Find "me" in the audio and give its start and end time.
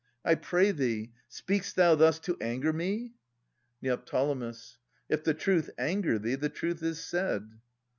2.73-3.13